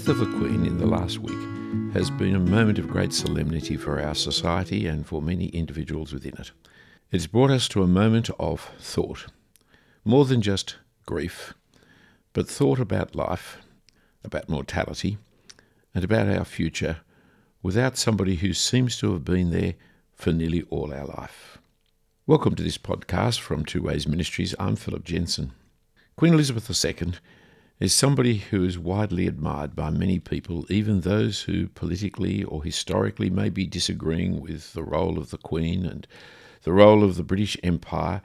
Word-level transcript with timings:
death 0.00 0.08
of 0.08 0.18
the 0.18 0.38
Queen 0.38 0.64
in 0.64 0.78
the 0.78 0.86
last 0.86 1.18
week 1.18 1.92
has 1.92 2.08
been 2.08 2.34
a 2.34 2.40
moment 2.40 2.78
of 2.78 2.88
great 2.88 3.12
solemnity 3.12 3.76
for 3.76 4.00
our 4.00 4.14
society 4.14 4.86
and 4.86 5.06
for 5.06 5.20
many 5.20 5.48
individuals 5.48 6.14
within 6.14 6.32
it. 6.38 6.52
It's 7.10 7.26
brought 7.26 7.50
us 7.50 7.68
to 7.68 7.82
a 7.82 7.86
moment 7.86 8.30
of 8.38 8.70
thought, 8.78 9.26
more 10.02 10.24
than 10.24 10.40
just 10.40 10.76
grief, 11.04 11.52
but 12.32 12.48
thought 12.48 12.78
about 12.78 13.14
life, 13.14 13.58
about 14.24 14.48
mortality, 14.48 15.18
and 15.94 16.02
about 16.02 16.30
our 16.30 16.46
future 16.46 17.00
without 17.62 17.98
somebody 17.98 18.36
who 18.36 18.54
seems 18.54 18.96
to 19.00 19.12
have 19.12 19.24
been 19.24 19.50
there 19.50 19.74
for 20.14 20.32
nearly 20.32 20.62
all 20.70 20.94
our 20.94 21.04
life. 21.04 21.58
Welcome 22.26 22.54
to 22.54 22.62
this 22.62 22.78
podcast 22.78 23.38
from 23.40 23.66
Two 23.66 23.82
Ways 23.82 24.08
Ministries. 24.08 24.54
I'm 24.58 24.76
Philip 24.76 25.04
Jensen. 25.04 25.52
Queen 26.16 26.32
Elizabeth 26.32 26.70
II 26.70 27.12
is 27.80 27.94
somebody 27.94 28.36
who 28.36 28.62
is 28.62 28.78
widely 28.78 29.26
admired 29.26 29.74
by 29.74 29.88
many 29.88 30.18
people, 30.18 30.70
even 30.70 31.00
those 31.00 31.42
who 31.42 31.66
politically 31.68 32.44
or 32.44 32.62
historically 32.62 33.30
may 33.30 33.48
be 33.48 33.66
disagreeing 33.66 34.38
with 34.38 34.74
the 34.74 34.82
role 34.82 35.18
of 35.18 35.30
the 35.30 35.38
Queen 35.38 35.86
and 35.86 36.06
the 36.62 36.72
role 36.72 37.02
of 37.02 37.16
the 37.16 37.22
British 37.22 37.56
Empire. 37.62 38.20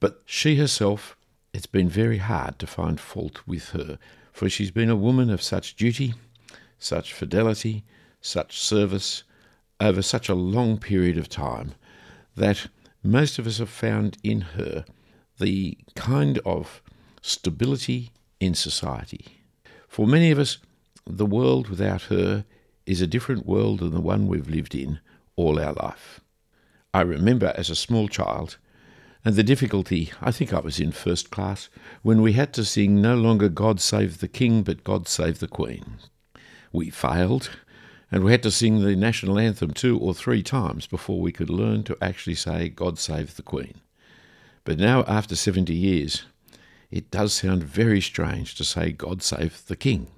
But 0.00 0.20
she 0.26 0.56
herself, 0.56 1.16
it's 1.54 1.66
been 1.66 1.88
very 1.88 2.18
hard 2.18 2.58
to 2.58 2.66
find 2.66 3.00
fault 3.00 3.40
with 3.46 3.70
her, 3.70 3.98
for 4.32 4.50
she's 4.50 4.70
been 4.70 4.90
a 4.90 4.96
woman 4.96 5.30
of 5.30 5.42
such 5.42 5.76
duty, 5.76 6.12
such 6.78 7.14
fidelity, 7.14 7.84
such 8.20 8.60
service 8.60 9.24
over 9.80 10.02
such 10.02 10.28
a 10.28 10.34
long 10.34 10.76
period 10.76 11.16
of 11.16 11.30
time 11.30 11.72
that 12.36 12.66
most 13.02 13.38
of 13.38 13.46
us 13.46 13.58
have 13.58 13.70
found 13.70 14.18
in 14.22 14.40
her 14.42 14.84
the 15.38 15.78
kind 15.94 16.38
of 16.44 16.82
stability 17.22 18.10
in 18.44 18.54
society. 18.54 19.40
For 19.88 20.06
many 20.06 20.30
of 20.30 20.38
us, 20.38 20.58
the 21.06 21.26
world 21.26 21.68
without 21.68 22.02
her 22.02 22.44
is 22.86 23.00
a 23.00 23.06
different 23.06 23.46
world 23.46 23.80
than 23.80 23.92
the 23.92 24.00
one 24.00 24.26
we've 24.26 24.48
lived 24.48 24.74
in 24.74 25.00
all 25.36 25.58
our 25.58 25.72
life. 25.72 26.20
I 26.92 27.00
remember 27.00 27.52
as 27.56 27.70
a 27.70 27.76
small 27.76 28.08
child, 28.08 28.58
and 29.24 29.34
the 29.34 29.42
difficulty, 29.42 30.12
I 30.20 30.30
think 30.30 30.52
I 30.52 30.60
was 30.60 30.78
in 30.78 30.92
first 30.92 31.30
class, 31.30 31.68
when 32.02 32.20
we 32.20 32.34
had 32.34 32.52
to 32.54 32.64
sing 32.64 33.00
no 33.00 33.16
longer 33.16 33.48
God 33.48 33.80
Save 33.80 34.18
the 34.18 34.28
King, 34.28 34.62
but 34.62 34.84
God 34.84 35.08
Save 35.08 35.38
the 35.38 35.48
Queen. 35.48 35.96
We 36.72 36.90
failed, 36.90 37.50
and 38.12 38.22
we 38.22 38.32
had 38.32 38.42
to 38.42 38.50
sing 38.50 38.80
the 38.80 38.94
national 38.94 39.38
anthem 39.38 39.72
two 39.72 39.98
or 39.98 40.14
three 40.14 40.42
times 40.42 40.86
before 40.86 41.20
we 41.20 41.32
could 41.32 41.50
learn 41.50 41.84
to 41.84 41.96
actually 42.02 42.34
say 42.36 42.68
God 42.68 42.98
Save 42.98 43.36
the 43.36 43.42
Queen. 43.42 43.80
But 44.64 44.78
now, 44.78 45.04
after 45.04 45.34
70 45.34 45.74
years, 45.74 46.24
it 46.94 47.10
does 47.10 47.32
sound 47.32 47.64
very 47.64 48.00
strange 48.00 48.54
to 48.54 48.62
say, 48.62 48.92
God 48.92 49.20
save 49.20 49.66
the 49.66 49.74
King. 49.74 50.12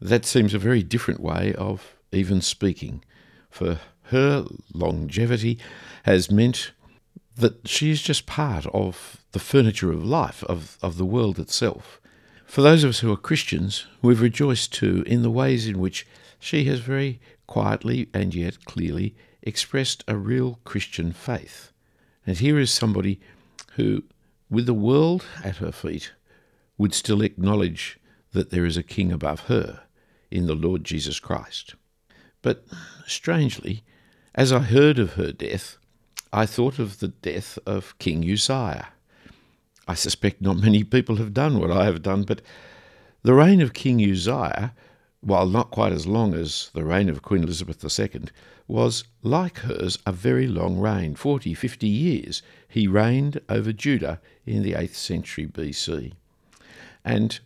That 0.00 0.24
seems 0.24 0.52
a 0.52 0.58
very 0.58 0.82
different 0.82 1.20
way 1.20 1.54
of 1.54 1.94
even 2.10 2.40
speaking, 2.40 3.04
for 3.48 3.78
her 4.06 4.44
longevity 4.74 5.60
has 6.02 6.28
meant 6.28 6.72
that 7.36 7.68
she 7.68 7.92
is 7.92 8.02
just 8.02 8.26
part 8.26 8.66
of 8.74 9.18
the 9.30 9.38
furniture 9.38 9.92
of 9.92 10.04
life, 10.04 10.42
of, 10.44 10.76
of 10.82 10.96
the 10.96 11.06
world 11.06 11.38
itself. 11.38 12.00
For 12.46 12.62
those 12.62 12.82
of 12.82 12.90
us 12.90 12.98
who 12.98 13.12
are 13.12 13.16
Christians, 13.16 13.86
we've 14.02 14.20
rejoiced 14.20 14.72
too 14.72 15.04
in 15.06 15.22
the 15.22 15.30
ways 15.30 15.68
in 15.68 15.78
which 15.78 16.04
she 16.40 16.64
has 16.64 16.80
very 16.80 17.20
quietly 17.46 18.08
and 18.12 18.34
yet 18.34 18.64
clearly 18.64 19.14
expressed 19.40 20.02
a 20.08 20.16
real 20.16 20.58
Christian 20.64 21.12
faith. 21.12 21.70
And 22.26 22.38
here 22.38 22.58
is 22.58 22.72
somebody 22.72 23.20
who 23.76 24.02
with 24.52 24.66
the 24.66 24.74
world 24.74 25.24
at 25.42 25.56
her 25.56 25.72
feet, 25.72 26.12
would 26.76 26.92
still 26.92 27.22
acknowledge 27.22 27.98
that 28.32 28.50
there 28.50 28.66
is 28.66 28.76
a 28.76 28.82
king 28.82 29.10
above 29.10 29.40
her 29.46 29.80
in 30.30 30.46
the 30.46 30.54
Lord 30.54 30.84
Jesus 30.84 31.18
Christ. 31.18 31.74
But 32.42 32.66
strangely, 33.06 33.82
as 34.34 34.52
I 34.52 34.58
heard 34.58 34.98
of 34.98 35.14
her 35.14 35.32
death, 35.32 35.78
I 36.34 36.44
thought 36.44 36.78
of 36.78 36.98
the 36.98 37.08
death 37.08 37.58
of 37.64 37.98
King 37.98 38.30
Uzziah. 38.30 38.88
I 39.88 39.94
suspect 39.94 40.42
not 40.42 40.58
many 40.58 40.84
people 40.84 41.16
have 41.16 41.32
done 41.32 41.58
what 41.58 41.70
I 41.70 41.86
have 41.86 42.02
done, 42.02 42.24
but 42.24 42.42
the 43.22 43.34
reign 43.34 43.62
of 43.62 43.72
King 43.72 44.02
Uzziah, 44.02 44.74
while 45.22 45.46
not 45.46 45.70
quite 45.70 45.92
as 45.92 46.06
long 46.06 46.34
as 46.34 46.70
the 46.74 46.84
reign 46.84 47.08
of 47.08 47.22
Queen 47.22 47.44
Elizabeth 47.44 47.82
II, 47.82 48.24
was, 48.66 49.04
like 49.22 49.58
hers, 49.58 49.98
a 50.04 50.12
very 50.12 50.46
long 50.46 50.78
reign 50.78 51.14
40, 51.14 51.54
50 51.54 51.86
years. 51.86 52.42
He 52.68 52.86
reigned 52.86 53.40
over 53.48 53.72
Judah 53.72 54.20
in 54.44 54.62
the 54.62 54.72
8th 54.72 54.94
century 54.94 55.46
BC. 55.46 56.12
And 57.04 57.38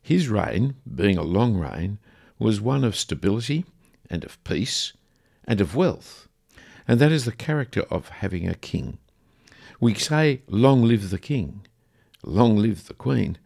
his 0.00 0.28
reign, 0.28 0.76
being 0.92 1.18
a 1.18 1.22
long 1.22 1.56
reign, 1.58 1.98
was 2.38 2.60
one 2.60 2.82
of 2.82 2.96
stability 2.96 3.66
and 4.08 4.24
of 4.24 4.42
peace 4.44 4.94
and 5.44 5.60
of 5.60 5.76
wealth. 5.76 6.28
And 6.86 6.98
that 7.00 7.12
is 7.12 7.26
the 7.26 7.32
character 7.32 7.82
of 7.90 8.08
having 8.08 8.48
a 8.48 8.54
king. 8.54 8.98
We 9.80 9.94
say, 9.94 10.42
Long 10.48 10.82
live 10.82 11.10
the 11.10 11.18
king, 11.18 11.66
long 12.24 12.56
live 12.56 12.88
the 12.88 12.94
queen. 12.94 13.36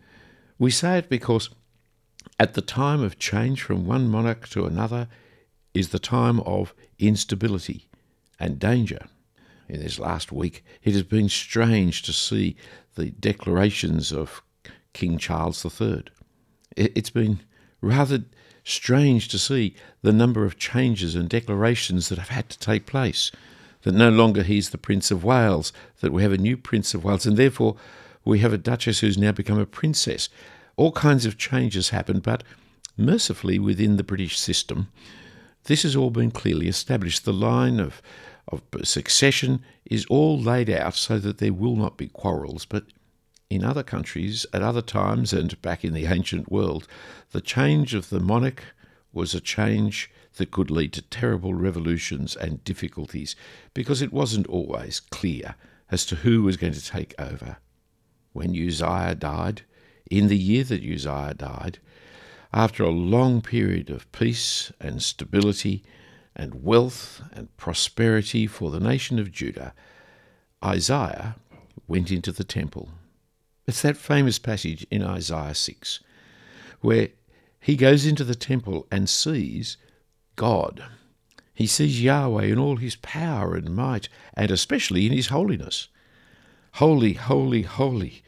We 0.58 0.70
say 0.70 0.98
it 0.98 1.08
because 1.08 1.50
at 2.42 2.54
the 2.54 2.60
time 2.60 3.00
of 3.00 3.20
change 3.20 3.62
from 3.62 3.86
one 3.86 4.08
monarch 4.08 4.48
to 4.48 4.66
another 4.66 5.06
is 5.74 5.90
the 5.90 5.98
time 6.00 6.40
of 6.40 6.74
instability 6.98 7.86
and 8.40 8.58
danger. 8.58 9.06
In 9.68 9.78
this 9.78 10.00
last 10.00 10.32
week, 10.32 10.64
it 10.82 10.92
has 10.92 11.04
been 11.04 11.28
strange 11.28 12.02
to 12.02 12.12
see 12.12 12.56
the 12.96 13.10
declarations 13.10 14.10
of 14.10 14.42
King 14.92 15.18
Charles 15.18 15.64
III. 15.64 16.02
It's 16.76 17.10
been 17.10 17.38
rather 17.80 18.24
strange 18.64 19.28
to 19.28 19.38
see 19.38 19.76
the 20.02 20.12
number 20.12 20.44
of 20.44 20.58
changes 20.58 21.14
and 21.14 21.28
declarations 21.28 22.08
that 22.08 22.18
have 22.18 22.30
had 22.30 22.48
to 22.48 22.58
take 22.58 22.86
place. 22.86 23.30
That 23.82 23.94
no 23.94 24.10
longer 24.10 24.42
he's 24.42 24.70
the 24.70 24.78
Prince 24.78 25.12
of 25.12 25.22
Wales, 25.22 25.72
that 26.00 26.12
we 26.12 26.24
have 26.24 26.32
a 26.32 26.38
new 26.38 26.56
Prince 26.56 26.92
of 26.92 27.04
Wales, 27.04 27.24
and 27.24 27.36
therefore 27.36 27.76
we 28.24 28.40
have 28.40 28.52
a 28.52 28.58
Duchess 28.58 28.98
who's 28.98 29.16
now 29.16 29.30
become 29.30 29.60
a 29.60 29.64
princess. 29.66 30.28
All 30.76 30.92
kinds 30.92 31.26
of 31.26 31.38
changes 31.38 31.90
happened, 31.90 32.22
but 32.22 32.42
mercifully 32.96 33.58
within 33.58 33.96
the 33.96 34.04
British 34.04 34.38
system, 34.38 34.88
this 35.64 35.82
has 35.82 35.94
all 35.94 36.10
been 36.10 36.30
clearly 36.30 36.68
established. 36.68 37.24
The 37.24 37.32
line 37.32 37.78
of, 37.78 38.02
of 38.48 38.62
succession 38.82 39.62
is 39.84 40.06
all 40.06 40.38
laid 40.40 40.68
out 40.68 40.96
so 40.96 41.18
that 41.18 41.38
there 41.38 41.52
will 41.52 41.76
not 41.76 41.96
be 41.96 42.08
quarrels. 42.08 42.64
But 42.64 42.86
in 43.48 43.62
other 43.62 43.82
countries, 43.82 44.46
at 44.52 44.62
other 44.62 44.82
times, 44.82 45.32
and 45.32 45.60
back 45.62 45.84
in 45.84 45.92
the 45.92 46.06
ancient 46.06 46.50
world, 46.50 46.88
the 47.32 47.40
change 47.40 47.94
of 47.94 48.08
the 48.08 48.20
monarch 48.20 48.64
was 49.12 49.34
a 49.34 49.40
change 49.40 50.10
that 50.36 50.50
could 50.50 50.70
lead 50.70 50.92
to 50.94 51.02
terrible 51.02 51.52
revolutions 51.54 52.34
and 52.34 52.64
difficulties 52.64 53.36
because 53.74 54.00
it 54.00 54.12
wasn't 54.12 54.46
always 54.46 55.00
clear 55.00 55.54
as 55.90 56.06
to 56.06 56.16
who 56.16 56.42
was 56.42 56.56
going 56.56 56.72
to 56.72 56.84
take 56.84 57.14
over. 57.18 57.58
When 58.32 58.50
Uzziah 58.50 59.14
died, 59.14 59.62
in 60.12 60.28
the 60.28 60.36
year 60.36 60.62
that 60.62 60.84
Uzziah 60.84 61.32
died, 61.34 61.78
after 62.52 62.84
a 62.84 62.90
long 62.90 63.40
period 63.40 63.88
of 63.88 64.12
peace 64.12 64.70
and 64.78 65.02
stability 65.02 65.82
and 66.36 66.62
wealth 66.62 67.22
and 67.32 67.56
prosperity 67.56 68.46
for 68.46 68.70
the 68.70 68.78
nation 68.78 69.18
of 69.18 69.32
Judah, 69.32 69.72
Isaiah 70.62 71.36
went 71.88 72.10
into 72.10 72.30
the 72.30 72.44
temple. 72.44 72.90
It's 73.66 73.80
that 73.80 73.96
famous 73.96 74.38
passage 74.38 74.86
in 74.90 75.02
Isaiah 75.02 75.54
6 75.54 76.00
where 76.82 77.08
he 77.58 77.74
goes 77.74 78.04
into 78.04 78.24
the 78.24 78.34
temple 78.34 78.86
and 78.90 79.08
sees 79.08 79.78
God. 80.36 80.84
He 81.54 81.66
sees 81.66 82.02
Yahweh 82.02 82.44
in 82.44 82.58
all 82.58 82.76
his 82.76 82.96
power 82.96 83.54
and 83.54 83.74
might, 83.74 84.10
and 84.34 84.50
especially 84.50 85.06
in 85.06 85.12
his 85.12 85.28
holiness. 85.28 85.88
Holy, 86.72 87.14
holy, 87.14 87.62
holy 87.62 88.22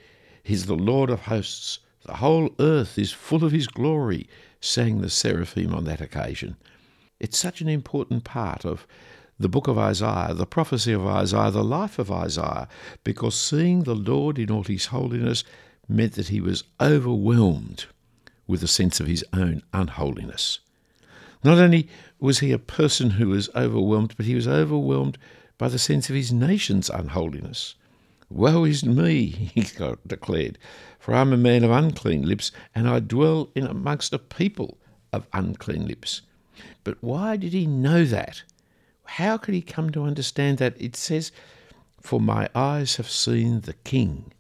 is 0.45 0.67
the 0.67 0.75
Lord 0.75 1.11
of 1.11 1.23
hosts. 1.23 1.79
The 2.05 2.17
whole 2.17 2.51
earth 2.59 2.99
is 2.99 3.13
full 3.13 3.45
of 3.45 3.53
his 3.53 3.67
glory, 3.67 4.29
sang 4.61 5.01
the 5.01 5.11
seraphim 5.11 5.75
on 5.75 5.85
that 5.85 6.01
occasion. 6.01 6.57
It's 7.19 7.39
such 7.39 7.61
an 7.61 7.69
important 7.69 8.25
part 8.25 8.65
of 8.65 8.87
the 9.39 9.49
book 9.49 9.67
of 9.67 9.79
Isaiah, 9.79 10.35
the 10.35 10.47
prophecy 10.47 10.93
of 10.93 11.07
Isaiah, 11.07 11.51
the 11.51 11.65
life 11.65 11.99
of 11.99 12.11
Isaiah, 12.11 12.69
because 13.03 13.35
seeing 13.35 13.83
the 13.83 13.95
Lord 13.95 14.39
in 14.39 14.51
all 14.51 14.63
his 14.63 14.87
holiness 14.87 15.45
meant 15.89 16.13
that 16.15 16.29
he 16.29 16.41
was 16.41 16.65
overwhelmed 16.81 17.87
with 18.47 18.63
a 18.63 18.69
sense 18.69 19.01
of 19.01 19.07
his 19.07 19.25
own 19.33 19.63
unholiness. 19.73 20.61
Not 21.43 21.59
only 21.59 21.89
was 22.21 22.39
he 22.39 22.53
a 22.53 22.59
person 22.59 23.11
who 23.11 23.29
was 23.29 23.51
overwhelmed, 23.55 24.15
but 24.17 24.27
he 24.27 24.35
was 24.35 24.49
overwhelmed 24.49 25.19
by 25.59 25.69
the 25.69 25.79
sense 25.79 26.09
of 26.09 26.17
his 26.17 26.33
nation's 26.33 26.89
unholiness. 26.89 27.75
Woe 28.31 28.65
is 28.65 28.85
me, 28.85 29.27
he 29.55 29.61
declared, 30.07 30.59
for 30.99 31.15
I 31.15 31.21
am 31.21 31.33
a 31.33 31.37
man 31.37 31.63
of 31.65 31.71
unclean 31.71 32.23
lips, 32.27 32.51
and 32.75 32.89
I 32.89 33.01
dwell 33.01 33.51
in 33.55 33.67
amongst 33.67 34.13
a 34.13 34.19
people 34.19 34.79
of 35.13 35.27
unclean 35.33 35.87
lips. 35.87 36.23
But 36.85 37.03
why 37.03 37.37
did 37.37 37.53
he 37.53 37.67
know 37.67 38.05
that? 38.05 38.43
How 39.05 39.37
could 39.37 39.55
he 39.55 39.63
come 39.63 39.91
to 39.91 40.05
understand 40.05 40.59
that? 40.59 40.81
It 40.81 40.97
says, 40.97 41.33
For 42.01 42.21
my 42.21 42.49
eyes 42.55 42.97
have 42.97 43.11
seen 43.11 43.61
the 43.61 43.75
King, 43.75 44.33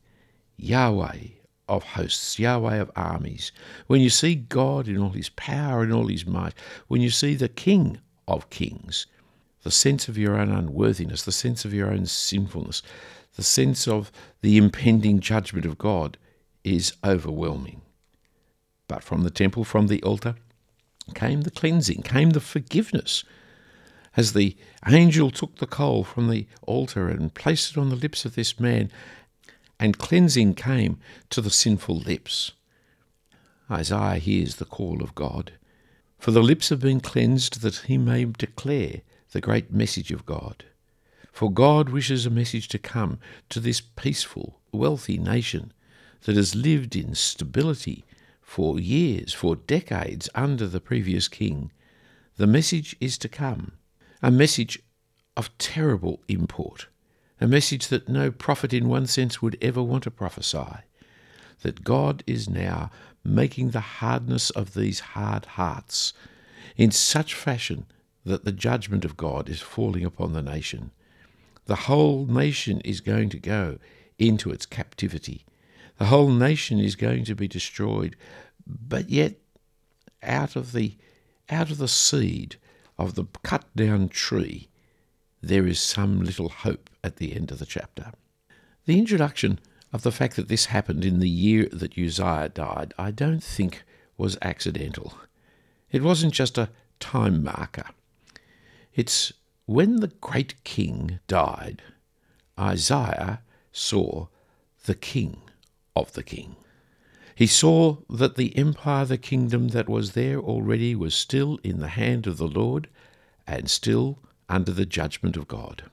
Yahweh 0.57 1.29
of 1.69 1.83
hosts, 1.83 2.39
Yahweh 2.39 2.77
of 2.77 2.91
armies, 2.97 3.53
when 3.87 4.01
you 4.01 4.11
see 4.11 4.35
God 4.35 4.89
in 4.89 4.99
all 4.99 5.11
his 5.11 5.29
power 5.31 5.83
and 5.83 5.93
all 5.93 6.09
his 6.09 6.27
might, 6.27 6.55
when 6.89 7.01
you 7.01 7.11
see 7.11 7.35
the 7.35 7.49
King 7.49 7.99
of 8.27 8.49
kings, 8.51 9.07
the 9.63 9.71
sense 9.71 10.09
of 10.09 10.19
your 10.19 10.39
own 10.39 10.51
unworthiness, 10.51 11.23
the 11.23 11.33
sense 11.33 11.65
of 11.65 11.75
your 11.75 11.91
own 11.91 12.07
sinfulness, 12.07 12.83
the 13.37 13.43
sense 13.43 13.89
of 13.89 14.13
the 14.41 14.57
impending 14.57 15.21
judgment 15.21 15.67
of 15.67 15.79
God 15.79 16.17
is 16.63 16.95
overwhelming. 17.05 17.83
But 18.89 19.03
from 19.03 19.23
the 19.23 19.31
temple, 19.31 19.65
from 19.65 19.89
the 19.89 20.03
altar, 20.03 20.37
came 21.15 21.43
the 21.43 21.51
cleansing, 21.51 22.03
came 22.03 22.31
the 22.31 22.41
forgiveness. 22.41 23.25
As 24.17 24.33
the 24.33 24.57
angel 24.89 25.31
took 25.31 25.57
the 25.57 25.67
coal 25.67 26.05
from 26.05 26.29
the 26.29 26.47
altar 26.63 27.09
and 27.09 27.35
placed 27.35 27.73
it 27.73 27.79
on 27.79 27.91
the 27.91 27.97
lips 27.97 28.25
of 28.25 28.35
this 28.35 28.61
man, 28.61 28.91
and 29.79 29.99
cleansing 29.99 30.55
came 30.55 30.99
to 31.31 31.41
the 31.41 31.51
sinful 31.51 31.99
lips. 31.99 32.53
Isaiah 33.71 34.19
hears 34.19 34.57
the 34.57 34.65
call 34.65 35.03
of 35.03 35.15
God. 35.15 35.53
For 36.19 36.31
the 36.31 36.43
lips 36.43 36.69
have 36.69 36.81
been 36.81 37.01
cleansed 37.01 37.61
that 37.63 37.77
he 37.87 37.99
may 37.99 38.25
declare 38.25 39.03
the 39.33 39.41
great 39.41 39.73
message 39.73 40.11
of 40.11 40.25
God. 40.25 40.65
For 41.35 41.51
God 41.51 41.89
wishes 41.89 42.25
a 42.25 42.31
message 42.31 42.69
to 42.69 42.79
come 42.79 43.19
to 43.49 43.59
this 43.59 43.81
peaceful, 43.81 44.61
wealthy 44.71 45.19
nation 45.19 45.73
that 46.27 46.37
has 46.37 46.55
lived 46.55 46.95
in 46.95 47.17
stability 47.17 48.05
for 48.41 48.79
years, 48.79 49.33
for 49.33 49.57
decades 49.57 50.29
under 50.37 50.69
the 50.69 50.79
previous 50.79 51.27
king. 51.27 51.73
The 52.37 52.47
message 52.47 52.95
is 53.01 53.19
to 53.19 53.29
come, 53.29 53.73
a 54.23 54.31
message 54.31 54.81
of 55.37 55.51
terrible 55.59 56.21
import, 56.29 56.87
a 57.41 57.49
message 57.49 57.89
that 57.89 58.09
no 58.09 58.31
prophet 58.31 58.73
in 58.73 58.89
one 58.89 59.09
sense 59.09 59.43
would 59.43 59.59
ever 59.61 59.83
want 59.83 60.05
to 60.05 60.13
prophesy, 60.13 60.85
that 61.63 61.83
God 61.83 62.23
is 62.29 62.49
now 62.49 62.93
making 63.25 63.71
the 63.71 63.81
hardness 63.81 64.51
of 64.51 64.75
these 64.75 65.01
hard 65.01 65.47
hearts 65.47 66.13
in 66.77 66.93
such 66.93 67.35
fashion 67.35 67.87
that 68.25 68.45
the 68.45 68.53
judgment 68.53 69.05
of 69.05 69.17
God 69.17 69.49
is 69.49 69.61
falling 69.61 70.05
upon 70.05 70.33
the 70.33 70.41
nation. 70.41 70.93
The 71.67 71.77
whole 71.77 72.27
nation 72.27 72.81
is 72.83 73.01
going 73.01 73.31
to 73.31 73.39
go 73.39 73.79
into 74.19 74.51
its 74.51 74.67
captivity. 74.67 75.45
The 75.99 76.07
whole 76.07 76.31
nation 76.31 76.79
is 76.79 76.97
going 76.97 77.25
to 77.25 77.35
be 77.35 77.49
destroyed, 77.49 78.17
but 78.67 79.11
yet 79.11 79.37
out 80.23 80.57
of 80.57 80.73
the 80.73 80.97
out 81.51 81.71
of 81.71 81.79
the 81.79 81.89
seed 81.89 82.57
of 82.99 83.15
the 83.15 83.25
cut 83.43 83.65
down 83.77 84.09
tree 84.09 84.69
there 85.43 85.67
is 85.67 85.79
some 85.79 86.25
little 86.25 86.49
hope 86.49 86.89
at 87.03 87.17
the 87.17 87.37
end 87.37 87.51
of 87.51 87.59
the 87.59 87.67
chapter. 87.67 88.13
The 88.87 88.99
introduction 88.99 89.59
of 89.93 90.03
the 90.03 90.13
fact 90.13 90.37
that 90.37 90.49
this 90.49 90.67
happened 90.67 91.05
in 91.05 91.21
the 91.21 91.29
year 91.29 91.69
that 91.71 91.99
Uzziah 91.99 92.49
died, 92.49 92.95
I 92.99 93.11
don't 93.11 93.43
think 93.43 93.85
was 94.17 94.39
accidental. 94.41 95.15
It 95.91 96.03
wasn't 96.03 96.33
just 96.33 96.57
a 96.57 96.71
time 96.99 97.45
marker. 97.45 97.85
It's 98.95 99.33
when 99.67 99.97
the 100.01 100.13
great 100.21 100.63
king 100.65 101.21
died, 101.27 101.83
Isaiah 102.59 103.41
saw 103.73 104.29
the 104.85 104.95
king 104.95 105.41
of 105.97 106.13
the 106.13 106.23
king. 106.23 106.57
He 107.35 107.47
saw 107.47 107.99
that 108.09 108.37
the 108.37 108.57
empire, 108.57 109.05
the 109.05 109.19
kingdom 109.19 109.69
that 109.69 109.89
was 109.89 110.13
there 110.13 110.39
already, 110.39 110.95
was 110.95 111.15
still 111.15 111.59
in 111.65 111.81
the 111.81 111.89
hand 111.89 112.27
of 112.27 112.37
the 112.37 112.47
Lord 112.47 112.89
and 113.47 113.69
still 113.69 114.19
under 114.49 114.71
the 114.71 114.87
judgment 114.87 115.37
of 115.37 115.49
God. 115.49 115.85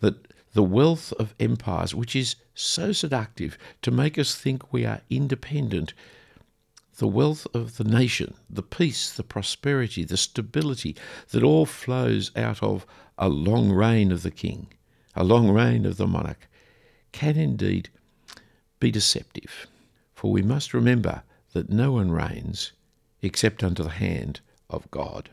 That 0.00 0.32
the 0.52 0.62
wealth 0.62 1.12
of 1.12 1.34
empires, 1.38 1.94
which 1.94 2.16
is 2.16 2.36
so 2.54 2.92
seductive 2.92 3.58
to 3.82 3.90
make 3.90 4.18
us 4.18 4.34
think 4.34 4.72
we 4.72 4.84
are 4.84 5.02
independent, 5.10 5.94
the 6.96 7.08
wealth 7.08 7.46
of 7.54 7.76
the 7.76 7.84
nation, 7.84 8.34
the 8.48 8.62
peace, 8.62 9.10
the 9.10 9.22
prosperity, 9.22 10.04
the 10.04 10.16
stability 10.16 10.96
that 11.30 11.42
all 11.42 11.66
flows 11.66 12.30
out 12.36 12.62
of 12.62 12.86
a 13.18 13.28
long 13.28 13.72
reign 13.72 14.12
of 14.12 14.22
the 14.22 14.30
king, 14.30 14.68
a 15.14 15.24
long 15.24 15.50
reign 15.50 15.86
of 15.86 15.96
the 15.96 16.06
monarch, 16.06 16.48
can 17.12 17.36
indeed 17.36 17.88
be 18.80 18.90
deceptive. 18.90 19.66
For 20.12 20.30
we 20.30 20.42
must 20.42 20.74
remember 20.74 21.22
that 21.52 21.70
no 21.70 21.92
one 21.92 22.10
reigns 22.10 22.72
except 23.22 23.64
under 23.64 23.82
the 23.82 23.90
hand 23.90 24.40
of 24.68 24.90
God. 24.90 25.30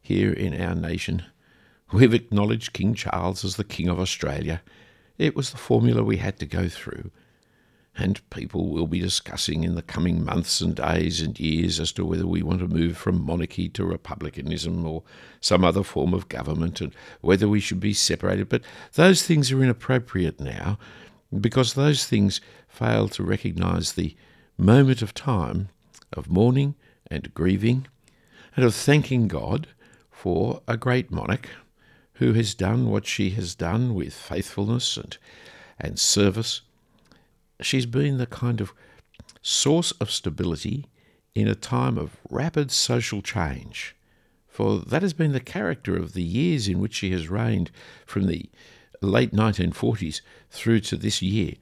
Here 0.00 0.32
in 0.32 0.58
our 0.60 0.74
nation, 0.74 1.24
we've 1.92 2.14
acknowledged 2.14 2.72
King 2.72 2.94
Charles 2.94 3.44
as 3.44 3.56
the 3.56 3.64
King 3.64 3.88
of 3.88 3.98
Australia. 3.98 4.62
It 5.18 5.34
was 5.34 5.50
the 5.50 5.56
formula 5.56 6.02
we 6.02 6.18
had 6.18 6.38
to 6.38 6.46
go 6.46 6.68
through 6.68 7.10
and 7.98 8.28
people 8.30 8.68
will 8.68 8.86
be 8.86 9.00
discussing 9.00 9.64
in 9.64 9.74
the 9.74 9.82
coming 9.82 10.22
months 10.22 10.60
and 10.60 10.74
days 10.74 11.22
and 11.22 11.40
years 11.40 11.80
as 11.80 11.92
to 11.92 12.04
whether 12.04 12.26
we 12.26 12.42
want 12.42 12.60
to 12.60 12.68
move 12.68 12.96
from 12.96 13.24
monarchy 13.24 13.68
to 13.70 13.84
republicanism 13.84 14.86
or 14.86 15.02
some 15.40 15.64
other 15.64 15.82
form 15.82 16.12
of 16.12 16.28
government 16.28 16.80
and 16.80 16.92
whether 17.22 17.48
we 17.48 17.60
should 17.60 17.80
be 17.80 17.94
separated. 17.94 18.50
But 18.50 18.62
those 18.94 19.22
things 19.22 19.50
are 19.50 19.62
inappropriate 19.62 20.40
now 20.40 20.78
because 21.40 21.72
those 21.72 22.04
things 22.04 22.40
fail 22.68 23.08
to 23.08 23.22
recognize 23.22 23.92
the 23.92 24.14
moment 24.58 25.00
of 25.00 25.14
time 25.14 25.70
of 26.12 26.30
mourning 26.30 26.74
and 27.10 27.32
grieving 27.32 27.86
and 28.54 28.64
of 28.64 28.74
thanking 28.74 29.26
God 29.26 29.68
for 30.10 30.60
a 30.68 30.76
great 30.76 31.10
monarch 31.10 31.48
who 32.14 32.34
has 32.34 32.54
done 32.54 32.90
what 32.90 33.06
she 33.06 33.30
has 33.30 33.54
done 33.54 33.94
with 33.94 34.14
faithfulness 34.14 34.96
and, 34.96 35.16
and 35.78 35.98
service 35.98 36.62
she's 37.60 37.86
been 37.86 38.18
the 38.18 38.26
kind 38.26 38.60
of 38.60 38.72
source 39.42 39.92
of 39.92 40.10
stability 40.10 40.86
in 41.34 41.48
a 41.48 41.54
time 41.54 41.98
of 41.98 42.16
rapid 42.30 42.70
social 42.70 43.22
change. 43.22 43.94
For 44.48 44.78
that 44.78 45.02
has 45.02 45.12
been 45.12 45.32
the 45.32 45.40
character 45.40 45.96
of 45.96 46.14
the 46.14 46.22
years 46.22 46.66
in 46.66 46.80
which 46.80 46.94
she 46.94 47.10
has 47.10 47.28
reigned 47.28 47.70
from 48.06 48.26
the 48.26 48.48
late 49.02 49.32
1940s 49.32 50.22
through 50.50 50.80
to 50.80 50.96
this 50.96 51.20
year. 51.20 51.54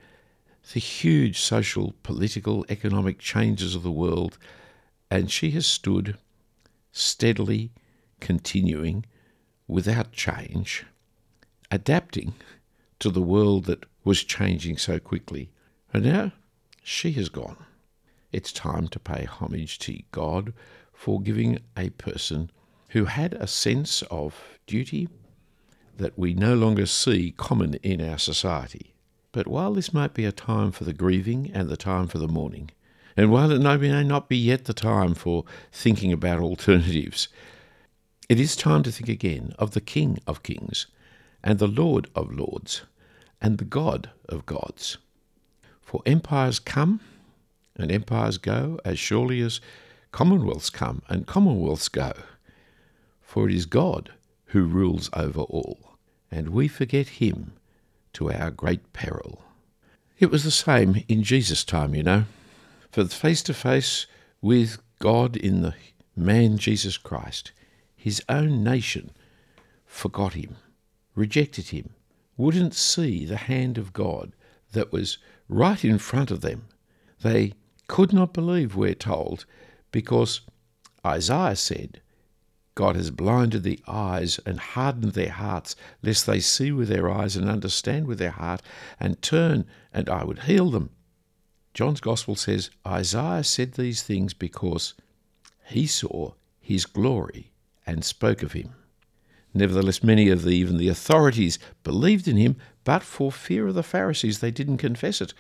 The 0.73 0.81
huge 0.81 1.41
social, 1.41 1.95
political, 2.03 2.65
economic 2.69 3.19
changes 3.19 3.75
of 3.75 3.83
the 3.83 3.91
world, 3.91 4.39
and 5.11 5.31
she 5.31 5.51
has 5.51 5.67
stood 5.67 6.17
steadily 6.93 7.73
continuing 8.21 9.05
without 9.67 10.13
change, 10.13 10.87
adapting 11.71 12.35
to 13.01 13.11
the 13.11 13.21
world 13.21 13.65
that 13.65 13.85
was 14.05 14.23
changing 14.23 14.79
so 14.79 14.99
quickly. 14.99 15.51
And 15.95 16.05
now 16.05 16.33
she 16.83 17.13
has 17.13 17.29
gone. 17.29 17.57
It's 18.33 18.51
time 18.53 18.89
to 18.89 18.99
pay 18.99 19.27
homage 19.27 19.79
to 19.79 20.01
God 20.11 20.53
for 20.93 21.21
giving 21.21 21.61
a 21.77 21.91
person 21.91 22.51
who 22.89 23.05
had 23.05 23.35
a 23.35 23.47
sense 23.47 24.03
of 24.11 24.59
duty 24.67 25.09
that 25.97 26.19
we 26.19 26.35
no 26.35 26.55
longer 26.55 26.87
see 26.87 27.33
common 27.37 27.75
in 27.75 28.01
our 28.01 28.19
society. 28.19 28.93
But 29.31 29.47
while 29.47 29.73
this 29.73 29.95
might 29.95 30.15
be 30.15 30.25
a 30.25 30.33
time 30.33 30.73
for 30.73 30.83
the 30.83 30.93
grieving 30.93 31.53
and 31.55 31.69
the 31.69 31.77
time 31.77 32.09
for 32.09 32.19
the 32.19 32.27
mourning, 32.27 32.73
and 33.17 33.31
while 33.31 33.53
it 33.53 33.61
may 33.61 34.03
not 34.03 34.29
be 34.29 34.37
yet 34.37 34.65
the 34.65 34.75
time 34.75 35.15
for 35.15 35.45
thinking 35.71 36.13
about 36.13 36.41
alternatives, 36.41 37.29
it 38.29 38.41
is 38.41 38.57
time 38.57 38.83
to 38.83 38.91
think 38.91 39.09
again 39.09 39.55
of 39.61 39.73
the 39.73 39.81
King 39.81 40.19
of 40.27 40.43
Kings, 40.43 40.87
and 41.45 41.61
the 41.61 41.69
Lord 41.69 42.09
of 42.17 42.33
Lords, 42.33 42.83
and 43.41 43.59
the 43.59 43.65
God 43.65 44.11
of 44.29 44.45
Gods. 44.45 44.99
For 45.85 46.03
empires 46.07 46.59
come 46.59 47.01
and 47.77 47.91
empires 47.91 48.39
go 48.39 48.81
as 48.85 48.99
surely 48.99 49.41
as 49.41 49.61
commonwealths 50.13 50.71
come 50.71 51.03
and 51.09 51.27
commonwealths 51.27 51.89
go. 51.89 52.13
For 53.21 53.49
it 53.49 53.55
is 53.55 53.67
God 53.67 54.13
who 54.47 54.65
rules 54.65 55.11
over 55.13 55.41
all, 55.41 55.97
and 56.31 56.51
we 56.51 56.69
forget 56.69 57.09
him 57.09 57.53
to 58.13 58.33
our 58.33 58.51
great 58.51 58.93
peril. 58.93 59.43
It 60.19 60.31
was 60.31 60.45
the 60.45 60.51
same 60.51 61.03
in 61.09 61.25
Jesus' 61.25 61.65
time, 61.65 61.95
you 61.95 62.05
know. 62.05 62.25
For 62.91 63.05
face 63.07 63.43
to 63.43 63.55
face 63.55 64.07
with 64.41 64.79
God 65.01 65.37
in 65.37 65.63
the 65.63 65.75
man 66.15 66.59
Jesus 66.59 66.97
Christ, 66.97 67.51
his 67.97 68.23
own 68.29 68.63
nation 68.63 69.11
forgot 69.85 70.35
him, 70.35 70.57
rejected 71.17 71.69
him, 71.69 71.91
wouldn't 72.37 72.75
see 72.75 73.25
the 73.25 73.37
hand 73.37 73.79
of 73.79 73.93
God 73.93 74.33
that 74.73 74.93
was 74.93 75.19
right 75.49 75.85
in 75.85 75.99
front 75.99 76.31
of 76.31 76.41
them. 76.41 76.67
They 77.23 77.55
could 77.87 78.13
not 78.13 78.33
believe, 78.33 78.75
we're 78.75 78.95
told, 78.95 79.47
because 79.91 80.41
Isaiah 81.05 81.57
said, 81.57 82.01
God 82.75 82.97
has 82.97 83.11
blinded 83.11 83.63
the 83.63 83.81
eyes 83.87 84.41
and 84.45 84.59
hardened 84.59 85.13
their 85.13 85.31
hearts, 85.31 85.77
lest 86.03 86.27
they 86.27 86.41
see 86.41 86.73
with 86.73 86.89
their 86.89 87.09
eyes 87.09 87.37
and 87.37 87.49
understand 87.49 88.07
with 88.07 88.19
their 88.19 88.33
heart, 88.33 88.63
and 88.99 89.23
turn, 89.23 89.65
and 89.93 90.09
I 90.09 90.25
would 90.25 90.41
heal 90.41 90.71
them. 90.71 90.91
John's 91.73 92.01
Gospel 92.01 92.37
says 92.37 92.71
Isaiah 92.87 93.45
said 93.45 93.73
these 93.73 94.03
things 94.03 94.35
because 94.35 94.95
he 95.67 95.87
saw 95.87 96.33
his 96.61 96.87
glory 96.87 97.51
and 97.87 98.05
spoke 98.05 98.43
of 98.43 98.53
him. 98.53 98.75
Nevertheless, 99.53 100.03
many 100.03 100.29
of 100.31 100.43
the, 100.43 100.51
even 100.51 100.79
the 100.79 100.89
authorities 100.89 101.59
believed 101.85 102.27
in 102.27 102.37
him, 102.37 102.57
but 102.85 103.03
for 103.03 103.33
fear 103.33 103.67
of 103.67 103.75
the 103.75 103.83
Pharisees, 103.83 104.39
they 104.41 104.51
didn't 104.51 104.79
confess 104.79 105.21
it. 105.21 105.35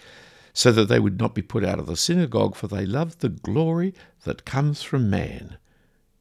so 0.56 0.70
that 0.70 0.86
they 0.86 1.00
would 1.00 1.18
not 1.18 1.34
be 1.34 1.42
put 1.42 1.64
out 1.64 1.80
of 1.80 1.86
the 1.86 1.96
synagogue, 1.96 2.54
for 2.54 2.68
they 2.68 2.86
loved 2.86 3.20
the 3.20 3.28
glory 3.28 3.92
that 4.22 4.44
comes 4.44 4.82
from 4.82 5.10
man 5.10 5.58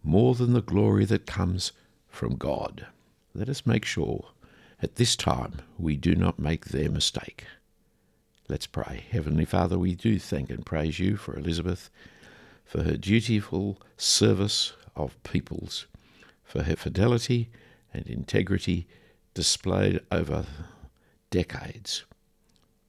more 0.01 0.33
than 0.35 0.53
the 0.53 0.61
glory 0.61 1.05
that 1.05 1.27
comes 1.27 1.71
from 2.09 2.35
God. 2.35 2.87
Let 3.33 3.47
us 3.47 3.65
make 3.65 3.85
sure 3.85 4.25
at 4.81 4.95
this 4.95 5.15
time 5.15 5.61
we 5.77 5.95
do 5.95 6.15
not 6.15 6.39
make 6.39 6.65
their 6.65 6.89
mistake. 6.89 7.45
Let's 8.49 8.67
pray. 8.67 9.05
Heavenly 9.11 9.45
Father, 9.45 9.77
we 9.79 9.95
do 9.95 10.19
thank 10.19 10.49
and 10.49 10.65
praise 10.65 10.99
you 10.99 11.15
for 11.15 11.37
Elizabeth, 11.37 11.89
for 12.65 12.83
her 12.83 12.97
dutiful 12.97 13.79
service 13.95 14.73
of 14.95 15.21
peoples, 15.23 15.85
for 16.43 16.63
her 16.63 16.75
fidelity 16.75 17.49
and 17.93 18.05
integrity 18.07 18.87
displayed 19.33 20.01
over 20.11 20.45
decades. 21.33 22.03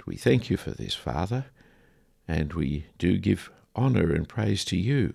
We 0.05 0.17
thank 0.17 0.51
you 0.51 0.59
for 0.59 0.71
this, 0.71 0.95
Father, 0.95 1.47
and 2.29 2.53
we 2.53 2.85
do 2.99 3.17
give 3.17 3.51
honour 3.75 4.13
and 4.13 4.29
praise 4.29 4.67
to 4.67 4.77
you 4.77 5.15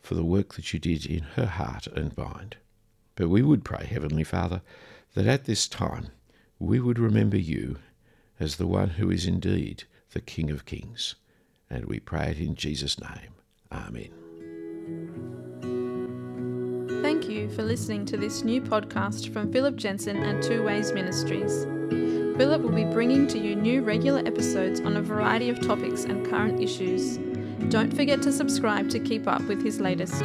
for 0.00 0.14
the 0.14 0.24
work 0.24 0.54
that 0.54 0.72
you 0.72 0.80
did 0.80 1.04
in 1.04 1.24
her 1.36 1.44
heart 1.44 1.86
and 1.88 2.16
mind. 2.16 2.56
But 3.16 3.28
we 3.28 3.42
would 3.42 3.66
pray, 3.66 3.84
Heavenly 3.84 4.24
Father, 4.24 4.62
that 5.12 5.26
at 5.26 5.44
this 5.44 5.68
time 5.68 6.08
we 6.58 6.80
would 6.80 6.98
remember 6.98 7.36
you 7.36 7.76
as 8.40 8.56
the 8.56 8.66
one 8.66 8.88
who 8.90 9.10
is 9.10 9.26
indeed 9.26 9.84
the 10.12 10.22
King 10.22 10.50
of 10.50 10.64
Kings. 10.64 11.16
And 11.68 11.84
we 11.84 12.00
pray 12.00 12.30
it 12.30 12.38
in 12.38 12.54
Jesus' 12.54 12.98
name. 12.98 13.34
Amen. 13.70 14.08
Thank 17.02 17.28
you 17.28 17.50
for 17.50 17.62
listening 17.62 18.06
to 18.06 18.16
this 18.16 18.42
new 18.42 18.62
podcast 18.62 19.30
from 19.34 19.52
Philip 19.52 19.76
Jensen 19.76 20.22
and 20.22 20.42
Two 20.42 20.62
Ways 20.62 20.92
Ministries. 20.92 21.66
Philip 22.36 22.62
will 22.62 22.72
be 22.72 22.84
bringing 22.84 23.28
to 23.28 23.38
you 23.38 23.54
new 23.54 23.82
regular 23.82 24.20
episodes 24.26 24.80
on 24.80 24.96
a 24.96 25.02
variety 25.02 25.50
of 25.50 25.60
topics 25.60 26.02
and 26.04 26.26
current 26.26 26.60
issues. 26.60 27.18
Don't 27.68 27.94
forget 27.94 28.22
to 28.22 28.32
subscribe 28.32 28.90
to 28.90 28.98
keep 28.98 29.28
up 29.28 29.42
with 29.42 29.62
his 29.62 29.78
latest. 29.78 30.20